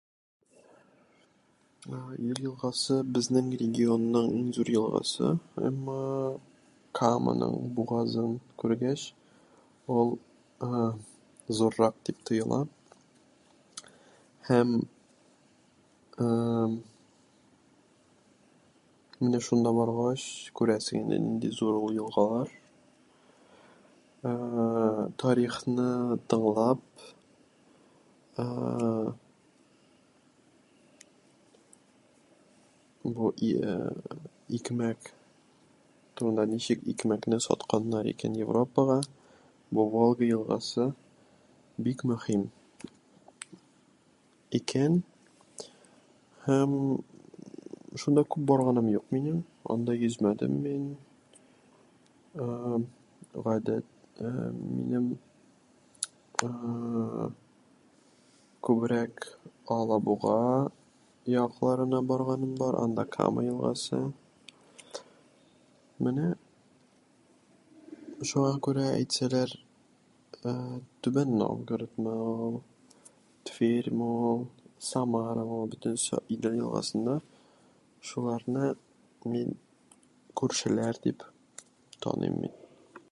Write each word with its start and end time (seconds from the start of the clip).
Ә-ә, 1.95 2.13
Идел 2.21 2.43
елгасы- 2.49 2.95
безнең 3.17 3.49
регионның 3.61 4.29
иң 4.39 4.47
зур 4.57 4.71
елгасы, 4.79 5.29
әмма 5.69 5.97
Каманың 6.99 7.53
бугазын 7.77 8.31
күргеч, 8.61 9.03
ул, 9.97 10.09
ә-ә, 10.67 10.87
зуррак 11.57 11.95
дип 12.07 12.17
тоела. 12.29 12.59
Һәм, 14.49 14.73
ә-әм, 16.25 16.75
менә 19.23 19.39
шунда 19.47 19.71
баргач 19.79 20.25
күрәсең 20.59 21.01
инде, 21.03 21.19
нинди 21.27 21.51
зур 21.59 21.79
ул 21.85 21.95
елгалар. 22.03 22.49
Ә-ә-ә, 24.29 25.09
тарихны 25.23 25.89
тыңлап, 26.29 26.81
ә-ә-ә, 28.43 29.15
бу 33.03 33.31
и-, 33.47 33.55
ә-ә, 33.55 34.19
икмәк 34.57 35.13
турында, 36.15 36.43
ничек 36.45 36.83
икмәкне 36.91 37.39
сатканнар 37.41 38.05
икән 38.13 38.35
Европага, 38.39 38.99
бу 39.71 39.85
Волга 39.89 40.25
елгасы 40.25 40.91
бик 41.77 42.03
мөһим... 42.05 42.43
икән. 44.59 44.97
Һәм 46.45 46.75
шунда 48.03 48.21
күп 48.23 48.43
барганым 48.51 48.89
юк 48.91 49.05
минем. 49.15 49.39
Анда 49.75 49.95
йөзмәдем 49.95 50.59
мин. 50.65 50.85
Ә-әм, 52.35 52.85
гадәттә 53.33 54.33
минем, 54.59 55.07
ә-ә-ә, 56.43 57.31
күбрәк 58.61 59.25
Алабуга 59.65 60.69
якларына 61.25 62.03
барганым 62.03 62.53
бар. 62.57 62.75
Анда 62.83 63.05
Кама 63.05 63.43
елгасы. 63.47 64.03
Менә 66.01 66.33
шуңа 68.25 68.55
күрә, 68.57 68.87
әйтсәләр, 68.97 69.51
ә-ә, 70.41 70.79
Түбән 71.05 71.35
Новгородмы 71.37 72.13
ул, 72.13 72.63
Тверьмы 73.45 74.07
ул, 74.29 74.47
Самарамы 74.79 75.57
ул- 75.61 75.67
бөтенсе 75.73 76.17
Идел 76.29 76.57
елгасында, 76.57 77.19
шуларны 78.01 78.73
мин 79.25 79.53
күршеләр 80.33 80.97
дип 81.05 81.21
таныйм 81.99 82.41
мин. 82.41 82.61